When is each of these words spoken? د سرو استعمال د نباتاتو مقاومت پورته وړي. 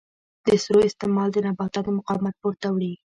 د 0.45 0.47
سرو 0.63 0.79
استعمال 0.89 1.29
د 1.31 1.37
نباتاتو 1.47 1.95
مقاومت 1.99 2.35
پورته 2.41 2.67
وړي. 2.71 2.93